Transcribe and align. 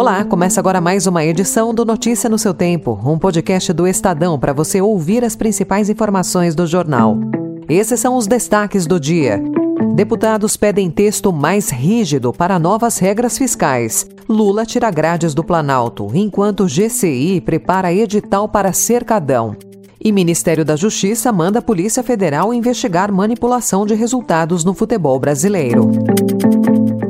Olá, 0.00 0.24
começa 0.24 0.58
agora 0.58 0.80
mais 0.80 1.06
uma 1.06 1.22
edição 1.22 1.74
do 1.74 1.84
Notícia 1.84 2.26
no 2.30 2.38
seu 2.38 2.54
Tempo, 2.54 2.98
um 3.04 3.18
podcast 3.18 3.70
do 3.70 3.86
Estadão 3.86 4.38
para 4.38 4.54
você 4.54 4.80
ouvir 4.80 5.22
as 5.22 5.36
principais 5.36 5.90
informações 5.90 6.54
do 6.54 6.66
jornal. 6.66 7.18
Esses 7.68 8.00
são 8.00 8.16
os 8.16 8.26
destaques 8.26 8.86
do 8.86 8.98
dia. 8.98 9.42
Deputados 9.94 10.56
pedem 10.56 10.90
texto 10.90 11.30
mais 11.34 11.68
rígido 11.68 12.32
para 12.32 12.58
novas 12.58 12.96
regras 12.96 13.36
fiscais. 13.36 14.08
Lula 14.26 14.64
tira 14.64 14.90
grades 14.90 15.34
do 15.34 15.44
Planalto, 15.44 16.08
enquanto 16.14 16.66
GCI 16.66 17.42
prepara 17.42 17.92
edital 17.92 18.48
para 18.48 18.72
cercadão. 18.72 19.54
E 20.02 20.10
Ministério 20.12 20.64
da 20.64 20.76
Justiça 20.76 21.30
manda 21.30 21.58
a 21.58 21.62
Polícia 21.62 22.02
Federal 22.02 22.54
investigar 22.54 23.12
manipulação 23.12 23.84
de 23.84 23.94
resultados 23.94 24.64
no 24.64 24.72
futebol 24.72 25.20
brasileiro. 25.20 25.90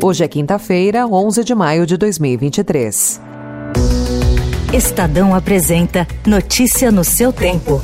Hoje 0.03 0.25
é 0.25 0.29
quinta-feira, 0.29 1.07
11 1.07 1.45
de 1.45 1.55
maio 1.55 1.85
de 1.85 1.99
2023. 1.99 3.21
Estadão 4.73 5.35
apresenta 5.35 6.09
Notícia 6.27 6.91
no 6.91 7.05
seu 7.05 7.31
tempo. 7.31 7.83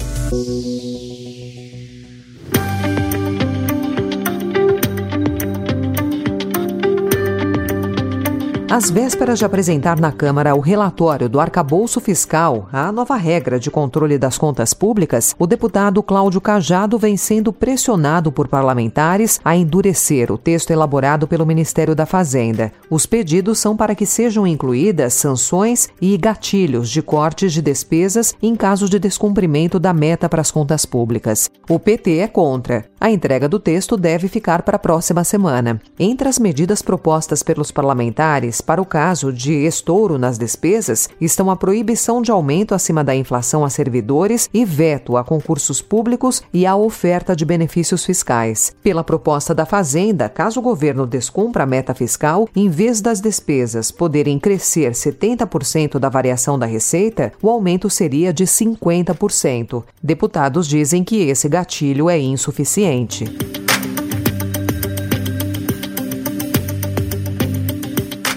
Às 8.68 8.90
vésperas 8.90 9.38
de 9.38 9.44
apresentar 9.44 10.00
na 10.00 10.10
Câmara 10.10 10.56
o 10.56 10.58
relatório 10.58 11.28
do 11.28 11.38
arcabouço 11.38 12.00
fiscal, 12.00 12.68
a 12.72 12.90
nova 12.90 13.14
regra 13.14 13.60
de 13.60 13.70
controle 13.70 14.18
das 14.18 14.36
contas 14.36 14.74
públicas, 14.74 15.36
o 15.38 15.46
deputado 15.46 16.02
Cláudio 16.02 16.40
Cajado 16.40 16.98
vem 16.98 17.16
sendo 17.16 17.52
pressionado 17.52 18.32
por 18.32 18.48
parlamentares 18.48 19.40
a 19.44 19.54
endurecer 19.54 20.32
o 20.32 20.36
texto 20.36 20.72
elaborado 20.72 21.28
pelo 21.28 21.46
Ministério 21.46 21.94
da 21.94 22.04
Fazenda. 22.06 22.72
Os 22.90 23.06
pedidos 23.06 23.60
são 23.60 23.76
para 23.76 23.94
que 23.94 24.04
sejam 24.04 24.44
incluídas 24.44 25.14
sanções 25.14 25.88
e 26.02 26.16
gatilhos 26.16 26.90
de 26.90 27.02
cortes 27.02 27.52
de 27.52 27.62
despesas 27.62 28.34
em 28.42 28.56
caso 28.56 28.88
de 28.88 28.98
descumprimento 28.98 29.78
da 29.78 29.94
meta 29.94 30.28
para 30.28 30.40
as 30.40 30.50
contas 30.50 30.84
públicas. 30.84 31.48
O 31.70 31.78
PT 31.78 32.18
é 32.18 32.26
contra. 32.26 32.84
A 32.98 33.10
entrega 33.10 33.46
do 33.46 33.60
texto 33.60 33.94
deve 33.94 34.26
ficar 34.26 34.62
para 34.62 34.76
a 34.76 34.78
próxima 34.78 35.22
semana. 35.22 35.78
Entre 35.98 36.26
as 36.26 36.38
medidas 36.38 36.80
propostas 36.80 37.42
pelos 37.42 37.70
parlamentares, 37.70 38.62
para 38.62 38.80
o 38.80 38.86
caso 38.86 39.30
de 39.30 39.52
estouro 39.52 40.16
nas 40.18 40.38
despesas 40.38 41.06
estão 41.20 41.50
a 41.50 41.56
proibição 41.56 42.22
de 42.22 42.30
aumento 42.30 42.74
acima 42.74 43.04
da 43.04 43.14
inflação 43.14 43.66
a 43.66 43.68
servidores 43.68 44.48
e 44.52 44.64
veto 44.64 45.18
a 45.18 45.22
concursos 45.22 45.82
públicos 45.82 46.42
e 46.54 46.64
a 46.64 46.74
oferta 46.74 47.36
de 47.36 47.44
benefícios 47.44 48.02
fiscais. 48.02 48.74
Pela 48.82 49.04
proposta 49.04 49.54
da 49.54 49.66
Fazenda, 49.66 50.30
caso 50.30 50.60
o 50.60 50.62
governo 50.62 51.06
descumpra 51.06 51.64
a 51.64 51.66
meta 51.66 51.92
fiscal, 51.92 52.48
em 52.56 52.70
vez 52.70 53.02
das 53.02 53.20
despesas 53.20 53.90
poderem 53.90 54.38
crescer 54.38 54.92
70% 54.92 55.98
da 55.98 56.08
variação 56.08 56.58
da 56.58 56.64
receita, 56.64 57.30
o 57.42 57.50
aumento 57.50 57.90
seria 57.90 58.32
de 58.32 58.46
50%. 58.46 59.84
Deputados 60.02 60.66
dizem 60.66 61.04
que 61.04 61.28
esse 61.28 61.46
gatilho 61.46 62.08
é 62.08 62.18
insuficiente. 62.18 62.85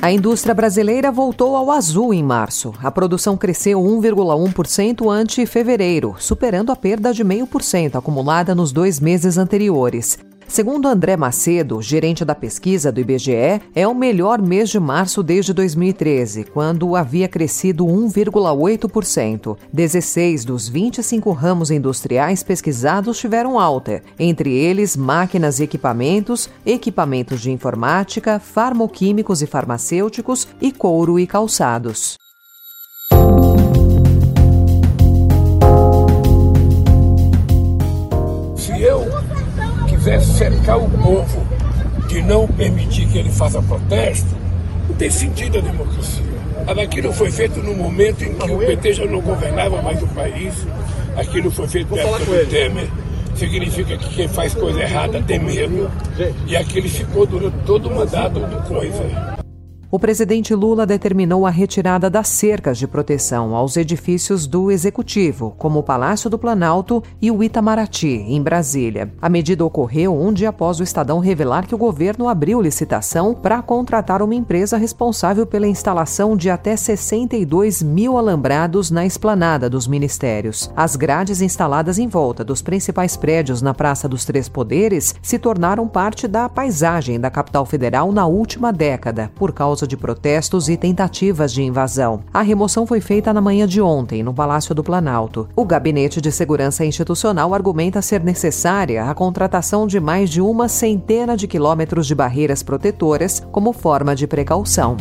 A 0.01 0.11
indústria 0.11 0.55
brasileira 0.55 1.11
voltou 1.11 1.55
ao 1.55 1.69
azul 1.69 2.13
em 2.13 2.23
março. 2.23 2.73
A 2.81 2.89
produção 2.89 3.35
cresceu 3.35 3.79
1,1% 3.79 5.11
ante 5.11 5.45
fevereiro, 5.45 6.15
superando 6.17 6.71
a 6.71 6.75
perda 6.75 7.13
de 7.13 7.23
0,5% 7.23 7.95
acumulada 7.95 8.55
nos 8.55 8.71
dois 8.71 8.99
meses 8.99 9.37
anteriores. 9.37 10.17
Segundo 10.49 10.87
André 10.87 11.15
Macedo, 11.15 11.79
gerente 11.79 12.25
da 12.25 12.33
pesquisa 12.33 12.91
do 12.91 12.99
IBGE, 12.99 13.61
é 13.75 13.87
o 13.87 13.93
melhor 13.93 14.41
mês 14.41 14.71
de 14.71 14.79
março 14.79 15.21
desde 15.21 15.53
2013, 15.53 16.45
quando 16.45 16.95
havia 16.95 17.27
crescido 17.27 17.85
1,8%. 17.85 19.55
16 19.71 20.43
dos 20.43 20.67
25 20.67 21.31
ramos 21.33 21.69
industriais 21.69 22.41
pesquisados 22.41 23.19
tiveram 23.19 23.59
alta, 23.59 24.01
entre 24.17 24.51
eles 24.51 24.97
máquinas 24.97 25.59
e 25.59 25.63
equipamentos, 25.63 26.49
equipamentos 26.65 27.41
de 27.41 27.51
informática, 27.51 28.39
farmoquímicos 28.39 29.43
e 29.43 29.45
farmacêuticos 29.45 30.47
e 30.59 30.71
couro 30.71 31.19
e 31.19 31.27
calçados. 31.27 32.17
Quiser 40.09 40.21
cercar 40.21 40.77
o 40.77 40.89
povo 40.89 41.45
de 42.07 42.21
não 42.23 42.47
permitir 42.47 43.07
que 43.07 43.19
ele 43.19 43.29
faça 43.29 43.61
protesto, 43.61 44.35
não 44.87 44.95
tem 44.95 45.09
sentido 45.09 45.59
a 45.59 45.61
democracia. 45.61 46.25
Aquilo 46.67 47.13
foi 47.13 47.31
feito 47.31 47.61
no 47.61 47.75
momento 47.75 48.23
em 48.23 48.33
que 48.33 48.51
o 48.51 48.57
PT 48.57 48.93
já 48.93 49.05
não 49.05 49.21
governava 49.21 49.81
mais 49.81 50.01
o 50.01 50.07
país, 50.07 50.53
aquilo 51.15 51.51
foi 51.51 51.67
feito 51.67 51.95
na 51.95 52.01
época 52.01 52.25
do 52.25 52.49
Temer. 52.49 52.87
Significa 53.35 53.97
que 53.97 54.15
quem 54.15 54.27
faz 54.27 54.53
coisa 54.53 54.81
errada 54.81 55.21
tem 55.21 55.39
medo. 55.39 55.89
E 56.45 56.57
aquilo 56.57 56.89
ficou 56.89 57.25
durante 57.25 57.55
todo 57.65 57.87
o 57.87 57.95
mandato 57.95 58.39
do 58.39 58.67
coisa 58.67 59.38
o 59.91 59.97
presidente 59.97 60.53
Lula 60.53 60.85
determinou 60.85 61.47
a 61.47 61.49
retirada 61.49 62.11
das 62.11 62.27
cercas 62.27 62.77
de 62.77 62.87
proteção 62.87 63.55
aos 63.55 63.75
edifícios 63.75 64.45
do 64.45 64.69
Executivo, 64.69 65.55
como 65.57 65.79
o 65.79 65.83
Palácio 65.83 66.29
do 66.29 66.37
Planalto 66.37 67.03
e 67.19 67.31
o 67.31 67.43
Itamaraty, 67.43 68.23
em 68.27 68.41
Brasília. 68.41 69.11
A 69.19 69.27
medida 69.27 69.65
ocorreu 69.65 70.15
um 70.15 70.31
dia 70.31 70.49
após 70.49 70.79
o 70.79 70.83
Estadão 70.83 71.17
revelar 71.17 71.65
que 71.65 71.73
o 71.73 71.77
governo 71.77 72.29
abriu 72.29 72.61
licitação 72.61 73.33
para 73.33 73.63
contratar 73.63 74.21
uma 74.21 74.35
empresa 74.35 74.77
responsável 74.77 75.45
pela 75.47 75.67
instalação 75.67 76.37
de 76.37 76.51
até 76.51 76.75
62 76.75 77.81
mil 77.81 78.15
alambrados 78.15 78.91
na 78.91 79.07
esplanada 79.07 79.67
dos 79.67 79.87
ministérios. 79.87 80.71
As 80.75 80.95
grades 80.95 81.41
instaladas 81.41 81.97
em 81.97 82.07
volta 82.07 82.43
dos 82.43 82.61
principais 82.61 83.17
prédios 83.17 83.59
na 83.59 83.73
Praça 83.73 84.07
dos 84.07 84.23
Três 84.23 84.47
Poderes 84.47 85.15
se 85.19 85.39
tornaram 85.39 85.87
parte 85.87 86.27
da 86.27 86.47
paisagem 86.47 87.19
da 87.19 87.31
capital 87.31 87.65
federal 87.65 88.11
na 88.11 88.27
última 88.27 88.71
década, 88.71 89.31
por 89.33 89.51
causa 89.51 89.78
causa 89.79 89.87
de 89.87 89.95
protestos 89.95 90.67
e 90.67 90.75
tentativas 90.75 91.53
de 91.53 91.63
invasão. 91.63 92.21
A 92.33 92.41
remoção 92.41 92.85
foi 92.85 92.99
feita 92.99 93.33
na 93.33 93.39
manhã 93.39 93.67
de 93.67 93.81
ontem, 93.81 94.23
no 94.23 94.33
Palácio 94.33 94.75
do 94.75 94.83
Planalto. 94.83 95.47
O 95.55 95.63
Gabinete 95.63 96.19
de 96.19 96.31
Segurança 96.31 96.83
Institucional 96.83 97.53
argumenta 97.53 98.01
ser 98.01 98.21
necessária 98.23 99.05
a 99.05 99.13
contratação 99.13 99.87
de 99.87 99.99
mais 99.99 100.29
de 100.29 100.41
uma 100.41 100.67
centena 100.67 101.37
de 101.37 101.47
quilômetros 101.47 102.07
de 102.07 102.15
barreiras 102.15 102.63
protetoras 102.63 103.41
como 103.51 103.71
forma 103.71 104.15
de 104.15 104.27
precaução. 104.27 104.97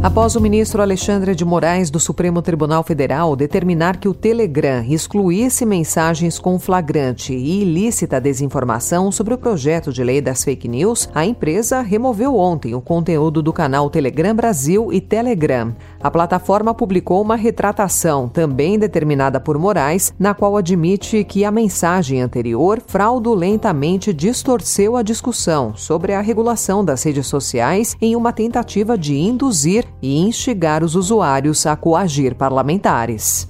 Após 0.00 0.36
o 0.36 0.40
ministro 0.40 0.80
Alexandre 0.80 1.34
de 1.34 1.44
Moraes 1.44 1.90
do 1.90 1.98
Supremo 1.98 2.40
Tribunal 2.40 2.84
Federal 2.84 3.34
determinar 3.34 3.96
que 3.96 4.08
o 4.08 4.14
Telegram 4.14 4.84
excluísse 4.88 5.66
mensagens 5.66 6.38
com 6.38 6.56
flagrante 6.56 7.34
e 7.34 7.62
ilícita 7.62 8.20
desinformação 8.20 9.10
sobre 9.10 9.34
o 9.34 9.38
projeto 9.38 9.92
de 9.92 10.04
lei 10.04 10.20
das 10.20 10.44
fake 10.44 10.68
news, 10.68 11.08
a 11.12 11.26
empresa 11.26 11.80
removeu 11.80 12.36
ontem 12.36 12.76
o 12.76 12.80
conteúdo 12.80 13.42
do 13.42 13.52
canal 13.52 13.90
Telegram 13.90 14.36
Brasil 14.36 14.92
e 14.92 15.00
Telegram. 15.00 15.74
A 16.00 16.08
plataforma 16.08 16.72
publicou 16.72 17.20
uma 17.20 17.34
retratação, 17.34 18.28
também 18.28 18.78
determinada 18.78 19.40
por 19.40 19.58
Moraes, 19.58 20.14
na 20.16 20.32
qual 20.32 20.56
admite 20.56 21.24
que 21.24 21.44
a 21.44 21.50
mensagem 21.50 22.22
anterior 22.22 22.80
fraudulentamente 22.86 24.12
distorceu 24.12 24.96
a 24.96 25.02
discussão 25.02 25.74
sobre 25.74 26.12
a 26.14 26.20
regulação 26.20 26.84
das 26.84 27.02
redes 27.02 27.26
sociais 27.26 27.96
em 28.00 28.14
uma 28.14 28.32
tentativa 28.32 28.96
de 28.96 29.18
induzir 29.18 29.88
e 30.00 30.18
instigar 30.18 30.84
os 30.84 30.94
usuários 30.94 31.66
a 31.66 31.74
coagir 31.76 32.34
parlamentares. 32.34 33.46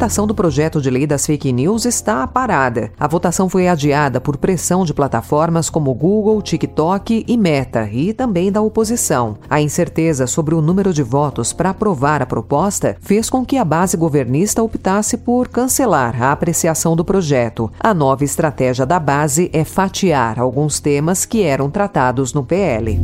Tramitação 0.00 0.26
do 0.26 0.34
projeto 0.34 0.80
de 0.80 0.88
lei 0.88 1.06
das 1.06 1.26
fake 1.26 1.52
news 1.52 1.84
está 1.84 2.26
parada. 2.26 2.90
A 2.98 3.06
votação 3.06 3.50
foi 3.50 3.68
adiada 3.68 4.18
por 4.18 4.38
pressão 4.38 4.82
de 4.82 4.94
plataformas 4.94 5.68
como 5.68 5.92
Google, 5.92 6.40
TikTok 6.40 7.26
e 7.28 7.36
Meta 7.36 7.86
e 7.92 8.14
também 8.14 8.50
da 8.50 8.62
oposição. 8.62 9.36
A 9.48 9.60
incerteza 9.60 10.26
sobre 10.26 10.54
o 10.54 10.62
número 10.62 10.94
de 10.94 11.02
votos 11.02 11.52
para 11.52 11.68
aprovar 11.68 12.22
a 12.22 12.26
proposta 12.26 12.96
fez 12.98 13.28
com 13.28 13.44
que 13.44 13.58
a 13.58 13.64
base 13.64 13.94
governista 13.94 14.62
optasse 14.62 15.18
por 15.18 15.48
cancelar 15.48 16.22
a 16.22 16.32
apreciação 16.32 16.96
do 16.96 17.04
projeto. 17.04 17.70
A 17.78 17.92
nova 17.92 18.24
estratégia 18.24 18.86
da 18.86 18.98
base 18.98 19.50
é 19.52 19.64
fatiar 19.64 20.40
alguns 20.40 20.80
temas 20.80 21.26
que 21.26 21.42
eram 21.42 21.68
tratados 21.68 22.32
no 22.32 22.42
PL. 22.42 22.98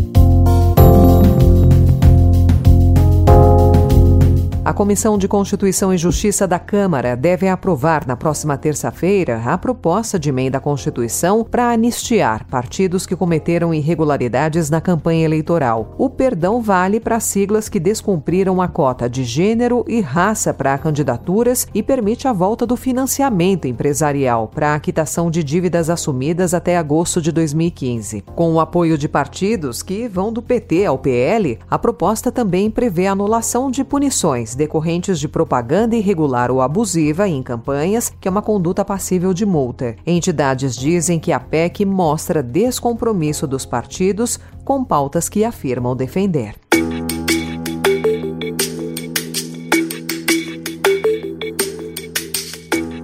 A 4.66 4.74
Comissão 4.74 5.16
de 5.16 5.28
Constituição 5.28 5.94
e 5.94 5.96
Justiça 5.96 6.44
da 6.44 6.58
Câmara 6.58 7.16
deve 7.16 7.46
aprovar 7.46 8.04
na 8.04 8.16
próxima 8.16 8.58
terça-feira 8.58 9.40
a 9.46 9.56
proposta 9.56 10.18
de 10.18 10.28
emenda 10.28 10.58
à 10.58 10.60
Constituição 10.60 11.44
para 11.44 11.70
anistiar 11.70 12.44
partidos 12.46 13.06
que 13.06 13.14
cometeram 13.14 13.72
irregularidades 13.72 14.68
na 14.68 14.80
campanha 14.80 15.24
eleitoral. 15.24 15.94
O 15.96 16.10
perdão 16.10 16.60
vale 16.60 16.98
para 16.98 17.20
siglas 17.20 17.68
que 17.68 17.78
descumpriram 17.78 18.60
a 18.60 18.66
cota 18.66 19.08
de 19.08 19.22
gênero 19.22 19.84
e 19.86 20.00
raça 20.00 20.52
para 20.52 20.76
candidaturas 20.76 21.68
e 21.72 21.80
permite 21.80 22.26
a 22.26 22.32
volta 22.32 22.66
do 22.66 22.74
financiamento 22.76 23.68
empresarial 23.68 24.50
para 24.52 24.74
a 24.74 24.80
quitação 24.80 25.30
de 25.30 25.44
dívidas 25.44 25.88
assumidas 25.88 26.52
até 26.52 26.76
agosto 26.76 27.22
de 27.22 27.30
2015. 27.30 28.24
Com 28.34 28.54
o 28.54 28.58
apoio 28.58 28.98
de 28.98 29.08
partidos 29.08 29.80
que 29.80 30.08
vão 30.08 30.32
do 30.32 30.42
PT 30.42 30.86
ao 30.86 30.98
PL, 30.98 31.56
a 31.70 31.78
proposta 31.78 32.32
também 32.32 32.68
prevê 32.68 33.06
a 33.06 33.12
anulação 33.12 33.70
de 33.70 33.84
punições 33.84 34.55
decorrentes 34.56 35.20
de 35.20 35.28
propaganda 35.28 35.94
irregular 35.94 36.50
ou 36.50 36.60
abusiva 36.60 37.28
em 37.28 37.42
campanhas, 37.42 38.12
que 38.20 38.26
é 38.26 38.30
uma 38.30 38.42
conduta 38.42 38.84
passível 38.84 39.32
de 39.32 39.46
multa. 39.46 39.94
Entidades 40.04 40.74
dizem 40.74 41.20
que 41.20 41.30
a 41.30 41.38
PEC 41.38 41.84
mostra 41.84 42.42
descompromisso 42.42 43.46
dos 43.46 43.64
partidos 43.64 44.40
com 44.64 44.82
pautas 44.82 45.28
que 45.28 45.44
afirmam 45.44 45.94
defender. 45.94 46.65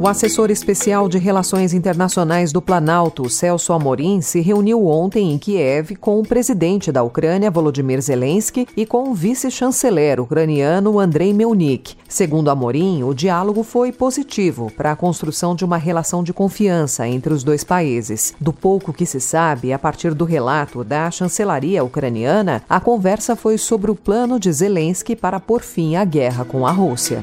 O 0.03 0.09
assessor 0.09 0.51
especial 0.51 1.09
de 1.09 1.17
Relações 1.17 1.73
Internacionais 1.73 2.51
do 2.51 2.61
Planalto, 2.61 3.31
Celso 3.31 3.73
Amorim, 3.73 4.21
se 4.21 4.41
reuniu 4.41 4.85
ontem 4.85 5.33
em 5.33 5.39
Kiev 5.39 5.95
com 5.95 6.19
o 6.19 6.27
presidente 6.27 6.91
da 6.91 7.05
Ucrânia, 7.05 7.53
Volodymyr 7.53 8.03
Zelensky, 8.03 8.67
e 8.77 8.85
com 8.85 9.09
o 9.09 9.15
vice-chanceler 9.15 10.19
ucraniano 10.19 10.99
Andrei 10.99 11.33
Melnik. 11.33 11.95
Segundo 12.09 12.51
Amorim, 12.51 13.05
o 13.05 13.15
diálogo 13.15 13.63
foi 13.63 13.93
positivo 13.93 14.73
para 14.77 14.91
a 14.91 14.97
construção 14.97 15.55
de 15.55 15.65
uma 15.65 15.77
relação 15.77 16.25
de 16.25 16.33
confiança 16.33 17.07
entre 17.07 17.33
os 17.33 17.45
dois 17.45 17.63
países. 17.63 18.35
Do 18.41 18.53
pouco 18.53 18.93
que 18.93 19.07
se 19.07 19.21
sabe, 19.21 19.73
a 19.73 19.79
partir 19.79 20.15
do 20.15 20.25
relato 20.25 20.83
da 20.83 21.13
chancelaria 21.13 21.85
ucraniana, 21.85 22.61
a 22.69 22.81
conversa 22.81 23.37
foi 23.37 23.57
sobre 23.57 23.89
o 23.89 23.95
plano 23.95 24.41
de 24.41 24.53
Zelensky 24.53 25.15
para 25.15 25.39
pôr 25.39 25.61
fim 25.61 25.95
à 25.95 26.05
guerra 26.05 26.45
com 26.45 26.67
a 26.67 26.73
Rússia. 26.73 27.23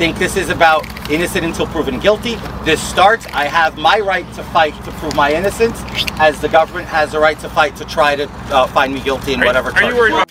Think 0.00 0.16
this 0.16 0.34
is 0.34 0.48
about 0.48 0.82
innocent 1.10 1.44
until 1.44 1.66
proven 1.66 2.00
guilty. 2.00 2.36
This 2.64 2.80
starts. 2.80 3.26
I 3.34 3.44
have 3.44 3.76
my 3.76 4.00
right 4.00 4.24
to 4.32 4.42
fight 4.44 4.74
to 4.86 4.90
prove 4.92 5.14
my 5.14 5.30
innocence, 5.30 5.78
as 6.12 6.40
the 6.40 6.48
government 6.48 6.88
has 6.88 7.12
the 7.12 7.18
right 7.18 7.38
to 7.40 7.50
fight 7.50 7.76
to 7.76 7.84
try 7.84 8.16
to 8.16 8.26
uh, 8.50 8.66
find 8.68 8.94
me 8.94 9.00
guilty 9.00 9.34
in 9.34 9.40
whatever. 9.40 9.68
Are, 9.72 9.84
are 9.84 10.08
you 10.08 10.24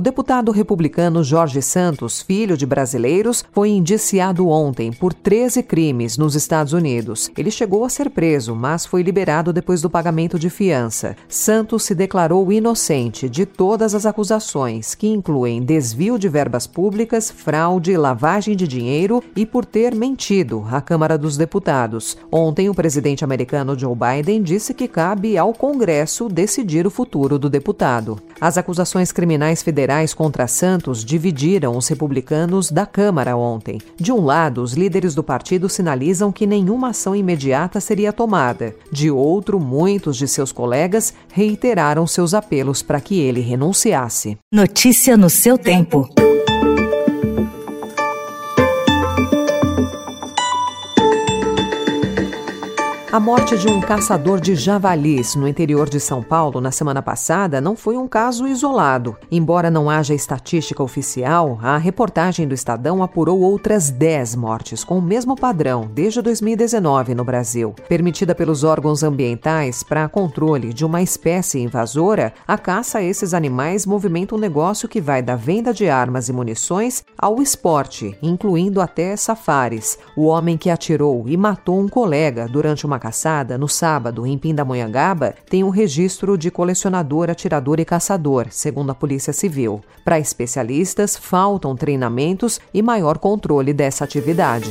o 0.00 0.02
deputado 0.02 0.50
republicano 0.50 1.22
Jorge 1.22 1.60
Santos, 1.60 2.22
filho 2.22 2.56
de 2.56 2.64
brasileiros, 2.64 3.44
foi 3.52 3.68
indiciado 3.68 4.48
ontem 4.48 4.90
por 4.94 5.12
13 5.12 5.62
crimes 5.62 6.16
nos 6.16 6.34
Estados 6.34 6.72
Unidos. 6.72 7.30
Ele 7.36 7.50
chegou 7.50 7.84
a 7.84 7.90
ser 7.90 8.08
preso, 8.08 8.54
mas 8.54 8.86
foi 8.86 9.02
liberado 9.02 9.52
depois 9.52 9.82
do 9.82 9.90
pagamento 9.90 10.38
de 10.38 10.48
fiança. 10.48 11.14
Santos 11.28 11.82
se 11.82 11.94
declarou 11.94 12.50
inocente 12.50 13.28
de 13.28 13.44
todas 13.44 13.94
as 13.94 14.06
acusações, 14.06 14.94
que 14.94 15.06
incluem 15.06 15.62
desvio 15.62 16.18
de 16.18 16.30
verbas 16.30 16.66
públicas, 16.66 17.30
fraude, 17.30 17.94
lavagem 17.94 18.56
de 18.56 18.66
dinheiro 18.66 19.22
e 19.36 19.44
por 19.44 19.66
ter 19.66 19.94
mentido 19.94 20.64
à 20.70 20.80
Câmara 20.80 21.18
dos 21.18 21.36
Deputados. 21.36 22.16
Ontem, 22.32 22.70
o 22.70 22.74
presidente 22.74 23.22
americano 23.22 23.78
Joe 23.78 23.94
Biden 23.94 24.42
disse 24.42 24.72
que 24.72 24.88
cabe 24.88 25.36
ao 25.36 25.52
Congresso 25.52 26.26
decidir 26.26 26.86
o 26.86 26.90
futuro 26.90 27.38
do 27.38 27.50
deputado. 27.50 28.18
As 28.40 28.56
acusações 28.56 29.12
criminais 29.12 29.62
federais 29.62 29.89
federais 29.90 30.14
contra 30.14 30.46
Santos 30.46 31.04
dividiram 31.04 31.76
os 31.76 31.88
republicanos 31.88 32.70
da 32.70 32.86
Câmara 32.86 33.36
ontem. 33.36 33.80
De 33.96 34.12
um 34.12 34.24
lado, 34.24 34.62
os 34.62 34.74
líderes 34.74 35.16
do 35.16 35.22
partido 35.22 35.68
sinalizam 35.68 36.30
que 36.30 36.46
nenhuma 36.46 36.90
ação 36.90 37.16
imediata 37.16 37.80
seria 37.80 38.12
tomada. 38.12 38.74
De 38.92 39.10
outro, 39.10 39.58
muitos 39.58 40.16
de 40.16 40.28
seus 40.28 40.52
colegas 40.52 41.12
reiteraram 41.32 42.06
seus 42.06 42.34
apelos 42.34 42.82
para 42.82 43.00
que 43.00 43.18
ele 43.18 43.40
renunciasse. 43.40 44.38
Notícia 44.52 45.16
no 45.16 45.28
seu 45.28 45.58
tempo. 45.58 46.08
A 53.12 53.18
morte 53.18 53.58
de 53.58 53.66
um 53.66 53.80
caçador 53.80 54.40
de 54.40 54.54
javalis 54.54 55.34
no 55.34 55.48
interior 55.48 55.90
de 55.90 55.98
São 55.98 56.22
Paulo 56.22 56.60
na 56.60 56.70
semana 56.70 57.02
passada 57.02 57.60
não 57.60 57.74
foi 57.74 57.96
um 57.96 58.06
caso 58.06 58.46
isolado. 58.46 59.16
Embora 59.32 59.68
não 59.68 59.90
haja 59.90 60.14
estatística 60.14 60.80
oficial, 60.80 61.58
a 61.60 61.76
reportagem 61.76 62.46
do 62.46 62.54
Estadão 62.54 63.02
apurou 63.02 63.40
outras 63.40 63.90
10 63.90 64.36
mortes 64.36 64.84
com 64.84 64.96
o 64.96 65.02
mesmo 65.02 65.34
padrão 65.34 65.90
desde 65.92 66.22
2019 66.22 67.16
no 67.16 67.24
Brasil. 67.24 67.74
Permitida 67.88 68.32
pelos 68.32 68.62
órgãos 68.62 69.02
ambientais 69.02 69.82
para 69.82 70.08
controle 70.08 70.72
de 70.72 70.84
uma 70.84 71.02
espécie 71.02 71.58
invasora, 71.58 72.32
a 72.46 72.56
caça 72.56 72.98
a 72.98 73.02
esses 73.02 73.34
animais 73.34 73.86
movimenta 73.86 74.36
um 74.36 74.38
negócio 74.38 74.88
que 74.88 75.00
vai 75.00 75.20
da 75.20 75.34
venda 75.34 75.74
de 75.74 75.88
armas 75.88 76.28
e 76.28 76.32
munições 76.32 77.02
ao 77.18 77.42
esporte, 77.42 78.16
incluindo 78.22 78.80
até 78.80 79.16
safaris. 79.16 79.98
O 80.14 80.26
homem 80.26 80.56
que 80.56 80.70
atirou 80.70 81.24
e 81.26 81.36
matou 81.36 81.80
um 81.80 81.88
colega 81.88 82.46
durante 82.46 82.86
uma 82.86 82.99
caçada, 83.00 83.58
no 83.58 83.66
sábado, 83.66 84.24
em 84.24 84.38
Pindamonhangaba, 84.38 85.34
tem 85.48 85.64
um 85.64 85.70
registro 85.70 86.38
de 86.38 86.52
colecionador, 86.52 87.28
atirador 87.28 87.80
e 87.80 87.84
caçador, 87.84 88.46
segundo 88.50 88.90
a 88.90 88.94
Polícia 88.94 89.32
Civil. 89.32 89.80
Para 90.04 90.20
especialistas, 90.20 91.16
faltam 91.16 91.74
treinamentos 91.74 92.60
e 92.72 92.80
maior 92.80 93.18
controle 93.18 93.72
dessa 93.72 94.04
atividade. 94.04 94.70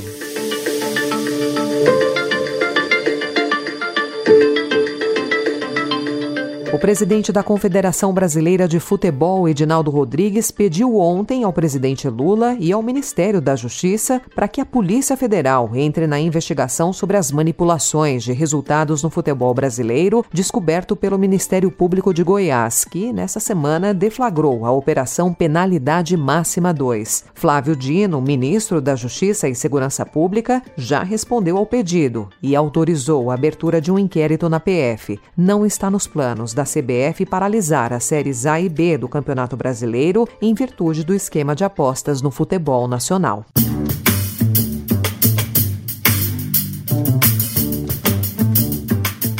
O 6.79 6.87
presidente 6.89 7.33
da 7.33 7.43
Confederação 7.43 8.13
Brasileira 8.13 8.65
de 8.65 8.79
Futebol, 8.79 9.49
Edinaldo 9.49 9.91
Rodrigues, 9.91 10.49
pediu 10.49 10.95
ontem 10.95 11.43
ao 11.43 11.51
presidente 11.51 12.07
Lula 12.07 12.55
e 12.57 12.71
ao 12.71 12.81
Ministério 12.81 13.41
da 13.41 13.53
Justiça 13.53 14.21
para 14.33 14.47
que 14.47 14.61
a 14.61 14.65
Polícia 14.65 15.17
Federal 15.17 15.71
entre 15.75 16.07
na 16.07 16.21
investigação 16.21 16.93
sobre 16.93 17.17
as 17.17 17.33
manipulações 17.33 18.23
de 18.23 18.31
resultados 18.31 19.03
no 19.03 19.09
futebol 19.09 19.53
brasileiro 19.53 20.23
descoberto 20.31 20.95
pelo 20.95 21.19
Ministério 21.19 21.69
Público 21.69 22.13
de 22.13 22.23
Goiás, 22.23 22.85
que 22.85 23.11
nessa 23.11 23.41
semana 23.41 23.93
deflagrou 23.93 24.65
a 24.65 24.71
Operação 24.71 25.33
Penalidade 25.33 26.15
Máxima 26.15 26.73
2. 26.73 27.25
Flávio 27.33 27.75
Dino, 27.75 28.21
ministro 28.21 28.79
da 28.79 28.95
Justiça 28.95 29.49
e 29.49 29.53
Segurança 29.53 30.05
Pública, 30.05 30.63
já 30.77 31.03
respondeu 31.03 31.57
ao 31.57 31.65
pedido 31.65 32.29
e 32.41 32.55
autorizou 32.55 33.29
a 33.29 33.33
abertura 33.33 33.81
de 33.81 33.91
um 33.91 33.99
inquérito 33.99 34.47
na 34.47 34.61
PF. 34.61 35.19
Não 35.35 35.65
está 35.65 35.91
nos 35.91 36.07
planos 36.07 36.53
da 36.53 36.68
CBF 36.69 37.25
paralisar 37.25 37.91
as 37.91 38.03
séries 38.03 38.45
A 38.45 38.59
e 38.59 38.69
B 38.69 38.97
do 38.97 39.09
Campeonato 39.09 39.57
Brasileiro 39.57 40.27
em 40.41 40.53
virtude 40.53 41.03
do 41.03 41.13
esquema 41.13 41.55
de 41.55 41.63
apostas 41.63 42.21
no 42.21 42.29
futebol 42.29 42.87
nacional. 42.87 43.45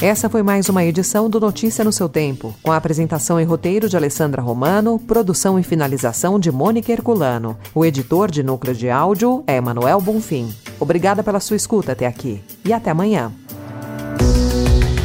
Essa 0.02 0.30
foi 0.30 0.42
mais 0.42 0.70
uma 0.70 0.86
edição 0.86 1.30
do 1.30 1.42
Notícia 1.42 1.84
no 1.84 1.92
seu 1.92 2.08
Tempo, 2.08 2.56
com 2.64 2.72
a 2.72 2.78
apresentação 2.78 3.38
e 3.38 3.44
roteiro 3.44 3.90
de 3.90 3.98
Alessandra 3.98 4.42
Romano, 4.42 4.98
produção 4.98 5.60
e 5.60 5.64
finalização 5.64 6.40
de 6.40 6.50
Mônica 6.50 6.90
Herculano. 6.90 7.58
O 7.76 7.84
editor 7.84 8.32
de 8.32 8.42
núcleo 8.42 8.74
de 8.74 8.90
áudio 8.90 9.44
é 9.46 9.58
Emanuel 9.58 10.00
Bonfim. 10.00 10.56
Obrigada 10.80 11.22
pela 11.22 11.42
sua 11.42 11.58
escuta 11.58 11.92
até 11.92 12.08
aqui 12.08 12.42
e 12.64 12.72
até 12.72 12.92
amanhã. 12.92 13.34